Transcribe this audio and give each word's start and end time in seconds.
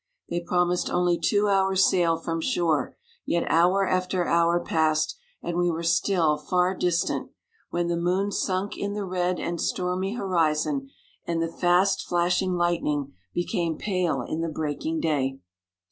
They 0.29 0.39
promised 0.39 0.89
only 0.89 1.19
two 1.19 1.47
hours* 1.47 1.85
sail 1.85 2.17
from 2.17 2.41
shore, 2.41 2.97
yet 3.23 3.43
hour 3.51 3.87
after 3.87 4.25
hour 4.25 4.59
passed, 4.59 5.15
and 5.43 5.55
we 5.57 5.69
were 5.69 5.83
still 5.83 6.37
far 6.39 6.73
distant, 6.73 7.29
when 7.69 7.87
the 7.87 7.95
moon 7.95 8.31
sunk 8.31 8.75
in 8.75 8.93
the 8.93 9.05
red 9.05 9.39
and 9.39 9.61
stormy 9.61 10.15
ho 10.15 10.23
rizon, 10.25 10.89
and 11.27 11.39
the 11.39 11.51
fast 11.53 12.01
flashing 12.01 12.55
lightning 12.55 13.13
became 13.35 13.77
pale 13.77 14.23
in 14.23 14.41
the 14.41 14.49
breaking 14.49 15.01
day. 15.01 15.37